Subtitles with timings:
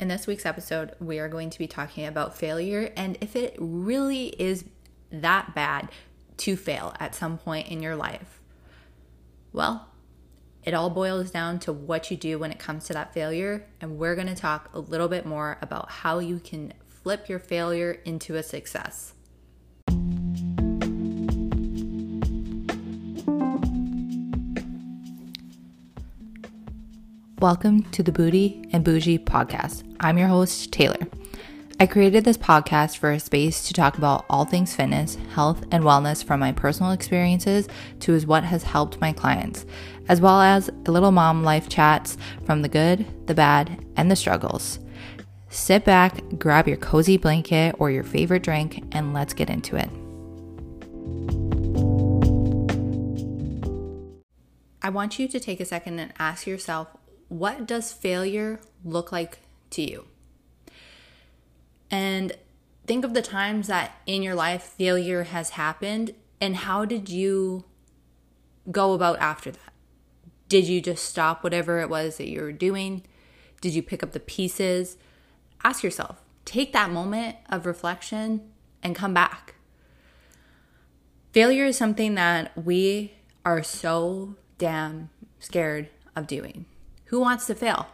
[0.00, 3.54] In this week's episode, we are going to be talking about failure and if it
[3.58, 4.64] really is
[5.12, 5.90] that bad
[6.38, 8.40] to fail at some point in your life.
[9.52, 9.88] Well,
[10.64, 13.98] it all boils down to what you do when it comes to that failure, and
[13.98, 18.00] we're going to talk a little bit more about how you can flip your failure
[18.06, 19.12] into a success.
[27.40, 29.82] Welcome to the Booty and Bougie podcast.
[29.98, 31.08] I'm your host, Taylor.
[31.80, 35.82] I created this podcast for a space to talk about all things fitness, health, and
[35.82, 37.66] wellness from my personal experiences
[38.00, 39.64] to is what has helped my clients,
[40.06, 44.78] as well as little mom life chats from the good, the bad, and the struggles.
[45.48, 49.88] Sit back, grab your cozy blanket or your favorite drink, and let's get into it.
[54.82, 56.88] I want you to take a second and ask yourself
[57.30, 59.38] what does failure look like
[59.70, 60.06] to you?
[61.90, 62.32] And
[62.86, 67.64] think of the times that in your life failure has happened and how did you
[68.70, 69.72] go about after that?
[70.48, 73.04] Did you just stop whatever it was that you were doing?
[73.60, 74.96] Did you pick up the pieces?
[75.62, 78.50] Ask yourself, take that moment of reflection
[78.82, 79.54] and come back.
[81.32, 83.12] Failure is something that we
[83.44, 86.66] are so damn scared of doing.
[87.10, 87.88] Who wants to fail?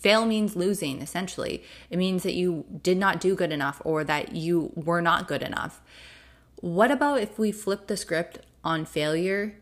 [0.00, 1.62] Fail means losing, essentially.
[1.88, 5.42] It means that you did not do good enough or that you were not good
[5.42, 5.80] enough.
[6.60, 9.54] What about if we flip the script on failure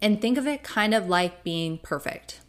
[0.00, 2.42] and think of it kind of like being perfect?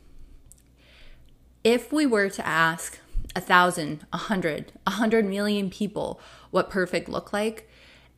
[1.64, 3.00] If we were to ask
[3.36, 7.68] a thousand, a hundred, a hundred million people what perfect look like,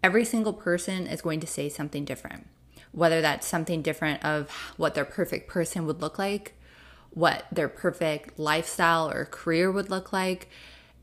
[0.03, 2.47] every single person is going to say something different.
[2.91, 6.53] Whether that's something different of what their perfect person would look like,
[7.11, 10.49] what their perfect lifestyle or career would look like.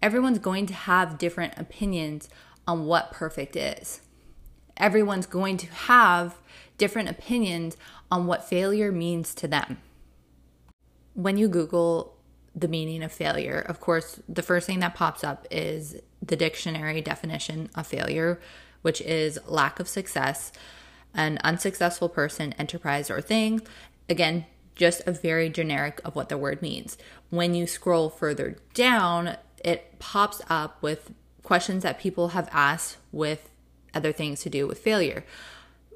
[0.02, 2.28] Everyone's going to have different opinions
[2.66, 4.00] on what perfect is.
[4.76, 6.36] Everyone's going to have
[6.78, 7.76] different opinions
[8.10, 9.78] on what failure means to them.
[11.14, 12.16] When you Google
[12.54, 17.00] the meaning of failure, of course, the first thing that pops up is the dictionary
[17.00, 18.40] definition of failure,
[18.82, 20.52] which is lack of success,
[21.14, 23.60] an unsuccessful person, enterprise, or thing.
[24.08, 26.98] Again, just a very generic of what the word means.
[27.30, 31.12] When you scroll further down, it pops up with
[31.42, 33.50] questions that people have asked with
[33.94, 35.24] other things to do with failure.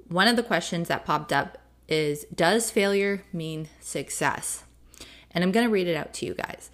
[0.09, 1.59] One of the questions that popped up
[1.89, 4.65] is Does failure mean success?
[5.31, 6.71] And I'm going to read it out to you guys.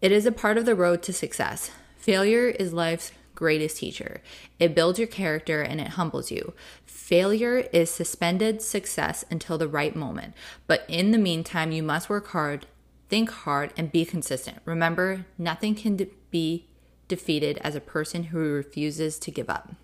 [0.00, 1.70] It is a part of the road to success.
[1.96, 4.22] Failure is life's greatest teacher.
[4.60, 6.54] It builds your character and it humbles you.
[6.86, 10.34] Failure is suspended success until the right moment.
[10.68, 12.66] But in the meantime, you must work hard,
[13.08, 14.58] think hard, and be consistent.
[14.64, 16.68] Remember, nothing can de- be
[17.08, 19.74] defeated as a person who refuses to give up.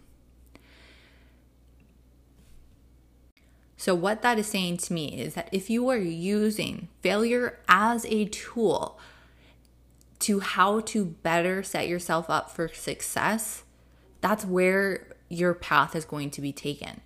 [3.77, 8.07] So, what that is saying to me is that if you are using failure as
[8.07, 9.01] a tool
[10.21, 13.63] to how to better set yourself up for success,
[14.21, 17.01] that's where your path is going to be taken.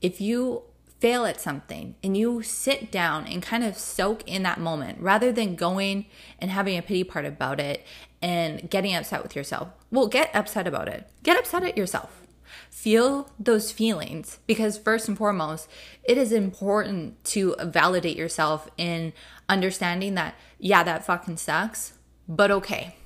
[0.00, 0.64] If you
[1.02, 5.32] fail at something and you sit down and kind of soak in that moment rather
[5.32, 6.06] than going
[6.38, 7.84] and having a pity part about it
[8.22, 9.66] and getting upset with yourself.
[9.90, 11.08] Well, get upset about it.
[11.24, 12.22] Get upset at yourself.
[12.70, 15.68] Feel those feelings because, first and foremost,
[16.04, 19.12] it is important to validate yourself in
[19.48, 21.94] understanding that, yeah, that fucking sucks,
[22.28, 22.96] but okay.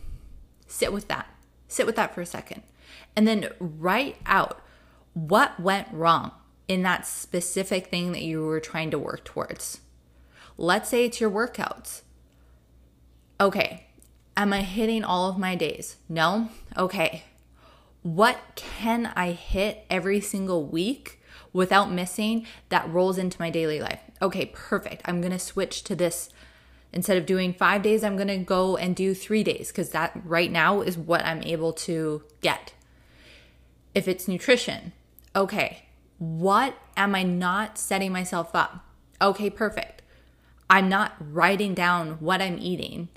[0.66, 1.28] Sit with that.
[1.68, 2.62] Sit with that for a second
[3.16, 4.60] and then write out
[5.14, 6.30] what went wrong
[6.68, 9.80] in that specific thing that you were trying to work towards.
[10.58, 12.02] Let's say it's your workouts.
[13.40, 13.86] Okay,
[14.36, 15.96] am I hitting all of my days?
[16.08, 16.50] No?
[16.76, 17.24] Okay.
[18.02, 21.20] What can I hit every single week
[21.52, 24.00] without missing that rolls into my daily life?
[24.22, 25.02] Okay, perfect.
[25.04, 26.30] I'm gonna switch to this.
[26.92, 30.50] Instead of doing five days, I'm gonna go and do three days because that right
[30.50, 32.72] now is what I'm able to get
[33.96, 34.92] if it's nutrition,
[35.34, 35.86] okay,
[36.18, 38.84] what am I not setting myself up?
[39.22, 40.02] Okay, perfect.
[40.68, 43.08] I'm not writing down what I'm eating.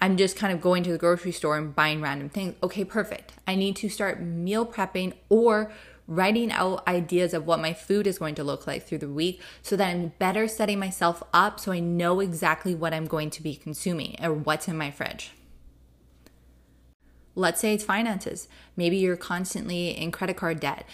[0.00, 2.54] I'm just kind of going to the grocery store and buying random things.
[2.62, 3.34] Okay, perfect.
[3.46, 5.70] I need to start meal prepping or
[6.08, 9.40] writing out ideas of what my food is going to look like through the week
[9.62, 13.42] so that I'm better setting myself up so I know exactly what I'm going to
[13.42, 15.32] be consuming or what's in my fridge.
[17.34, 18.48] Let's say it's finances.
[18.76, 20.86] Maybe you're constantly in credit card debt.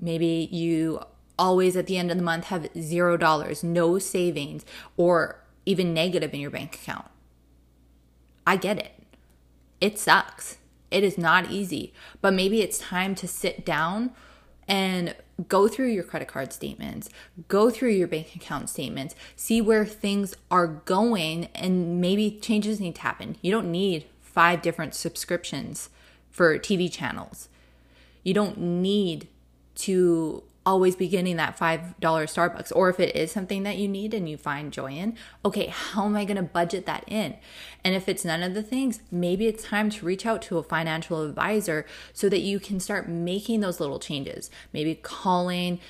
[0.00, 1.02] Maybe you
[1.38, 4.64] always at the end of the month have zero dollars, no savings,
[4.96, 7.06] or even negative in your bank account.
[8.46, 8.92] I get it.
[9.80, 10.58] It sucks.
[10.90, 14.12] It is not easy, but maybe it's time to sit down
[14.68, 15.14] and
[15.48, 17.08] go through your credit card statements,
[17.48, 22.94] go through your bank account statements, see where things are going, and maybe changes need
[22.96, 23.36] to happen.
[23.42, 25.90] You don't need five different subscriptions
[26.30, 27.48] for TV channels.
[28.22, 29.28] You don't need
[29.76, 32.72] to always be getting that $5 Starbucks.
[32.74, 36.06] Or if it is something that you need and you find joy in, okay, how
[36.06, 37.36] am I going to budget that in?
[37.84, 40.62] And if it's none of the things, maybe it's time to reach out to a
[40.62, 44.50] financial advisor so that you can start making those little changes.
[44.72, 45.80] Maybe calling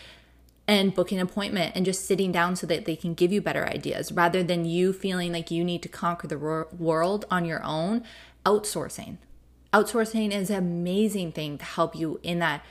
[0.66, 3.66] and booking an appointment and just sitting down so that they can give you better
[3.66, 8.02] ideas rather than you feeling like you need to conquer the world on your own.
[8.46, 9.18] Outsourcing.
[9.72, 12.64] Outsourcing is an amazing thing to help you in that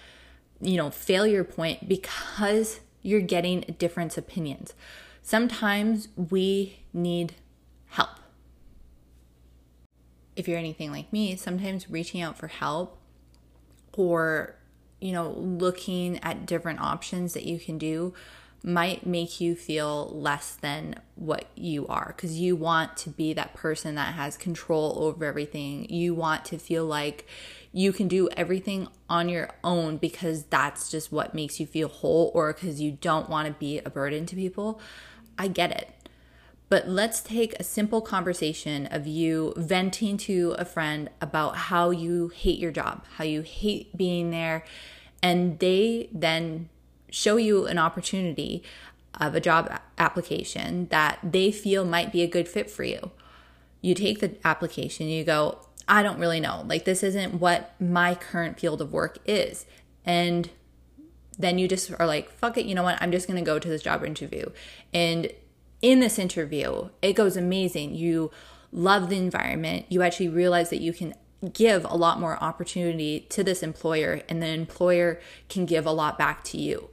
[0.63, 4.73] you know, failure point because you're getting different opinions.
[5.21, 7.33] Sometimes we need
[7.87, 8.09] help.
[10.35, 12.97] If you're anything like me, sometimes reaching out for help
[13.95, 14.55] or,
[14.99, 18.13] you know, looking at different options that you can do
[18.63, 23.53] might make you feel less than what you are because you want to be that
[23.53, 25.85] person that has control over everything.
[25.89, 27.27] You want to feel like
[27.73, 32.31] you can do everything on your own because that's just what makes you feel whole
[32.35, 34.79] or because you don't want to be a burden to people.
[35.37, 35.89] I get it.
[36.69, 42.29] But let's take a simple conversation of you venting to a friend about how you
[42.29, 44.63] hate your job, how you hate being there,
[45.21, 46.69] and they then
[47.09, 48.63] show you an opportunity
[49.19, 53.11] of a job application that they feel might be a good fit for you.
[53.81, 56.63] You take the application, you go, I don't really know.
[56.65, 59.65] Like, this isn't what my current field of work is.
[60.05, 60.49] And
[61.37, 63.01] then you just are like, fuck it, you know what?
[63.01, 64.45] I'm just going to go to this job interview.
[64.93, 65.31] And
[65.81, 67.95] in this interview, it goes amazing.
[67.95, 68.31] You
[68.71, 69.85] love the environment.
[69.89, 71.13] You actually realize that you can
[71.51, 75.19] give a lot more opportunity to this employer, and the employer
[75.49, 76.89] can give a lot back to you.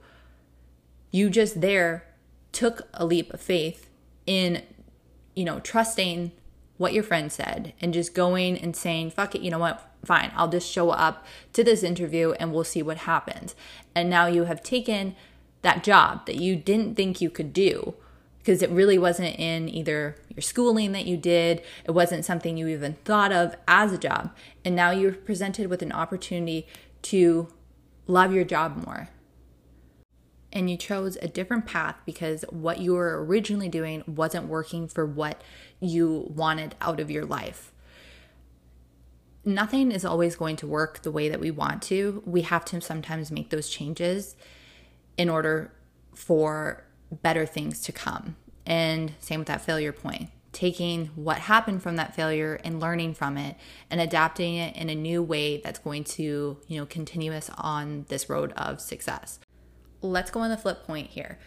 [1.11, 2.05] You just there
[2.51, 3.89] took a leap of faith
[4.25, 4.63] in,
[5.35, 6.33] you know, trusting
[6.81, 9.87] what your friend said and just going and saying, fuck it, you know what?
[10.03, 11.23] Fine, I'll just show up
[11.53, 13.55] to this interview and we'll see what happens.
[13.93, 15.15] And now you have taken
[15.61, 17.93] that job that you didn't think you could do
[18.39, 22.67] because it really wasn't in either your schooling that you did, it wasn't something you
[22.67, 24.31] even thought of as a job.
[24.65, 26.65] And now you're presented with an opportunity
[27.03, 27.47] to
[28.07, 29.09] love your job more,
[30.53, 35.05] and you chose a different path because what you were originally doing wasn't working for
[35.05, 35.41] what
[35.79, 37.71] you wanted out of your life.
[39.43, 42.21] Nothing is always going to work the way that we want to.
[42.25, 44.35] We have to sometimes make those changes
[45.17, 45.71] in order
[46.13, 48.35] for better things to come.
[48.65, 50.29] And same with that failure point.
[50.51, 53.55] Taking what happened from that failure and learning from it
[53.89, 58.05] and adapting it in a new way that's going to, you know, continue us on
[58.09, 59.39] this road of success
[60.01, 61.37] let's go on the flip point here.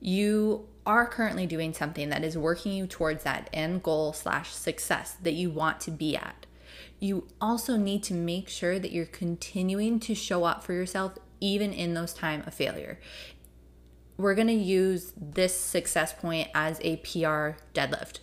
[0.00, 5.16] You are currently doing something that is working you towards that end goal slash success
[5.22, 6.46] that you want to be at.
[6.98, 11.72] You also need to make sure that you're continuing to show up for yourself even
[11.72, 12.98] in those time of failure.
[14.16, 18.20] We're going to use this success point as a PR deadlift.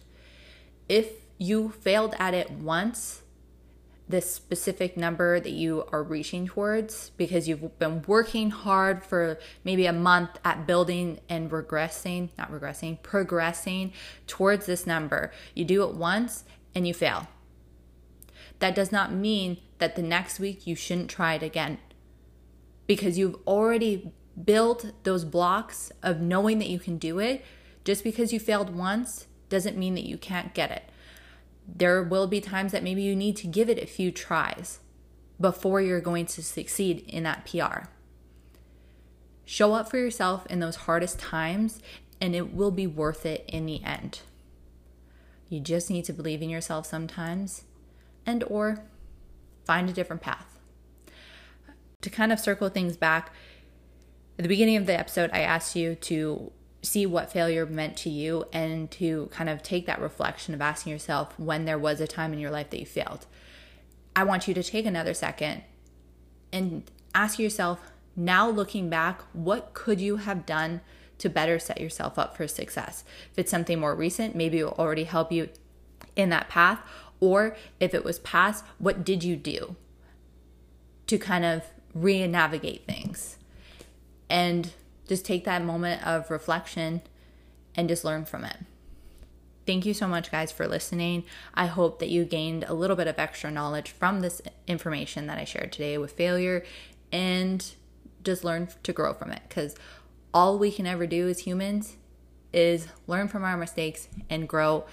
[0.88, 3.24] If you failed at it once,
[4.10, 9.86] this specific number that you are reaching towards because you've been working hard for maybe
[9.86, 13.92] a month at building and regressing, not regressing, progressing
[14.26, 15.32] towards this number.
[15.54, 17.28] You do it once and you fail.
[18.60, 21.78] That does not mean that the next week you shouldn't try it again
[22.88, 27.44] because you've already built those blocks of knowing that you can do it.
[27.84, 30.84] Just because you failed once doesn't mean that you can't get it
[31.68, 34.80] there will be times that maybe you need to give it a few tries
[35.40, 37.88] before you're going to succeed in that PR.
[39.46, 41.82] Show up for yourself in those hardest times
[42.20, 44.22] and it will be worth it in the end.
[45.50, 47.64] You just need to believe in yourself sometimes
[48.26, 48.84] and or
[49.66, 50.60] find a different path.
[52.02, 53.34] To kind of circle things back,
[54.38, 56.52] at the beginning of the episode I asked you to
[56.88, 60.92] see what failure meant to you and to kind of take that reflection of asking
[60.92, 63.26] yourself when there was a time in your life that you failed.
[64.16, 65.64] I want you to take another second
[66.52, 67.80] and ask yourself
[68.16, 70.82] now looking back, what could you have done
[71.20, 73.04] to better set yourself up for success?
[73.32, 75.50] If it's something more recent, maybe it will already help you
[76.16, 76.80] in that path.
[77.20, 79.76] Or if it was past, what did you do
[81.08, 81.64] to kind of
[81.94, 83.38] re navigate things?
[84.30, 84.72] And
[85.08, 87.02] just take that moment of reflection
[87.76, 88.58] and just learn from it.
[89.66, 91.26] thank you so much, guys, for listening.
[91.54, 95.38] I hope that you gained a little bit of extra knowledge from this information that
[95.38, 96.64] I shared today with failure
[97.12, 97.70] and
[98.24, 99.76] just learn to grow from it because
[100.34, 101.98] all we can ever do as humans
[102.54, 104.86] is learn from our mistakes and grow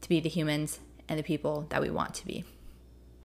[0.00, 0.78] to be the humans
[1.08, 2.44] and the people that we want to be.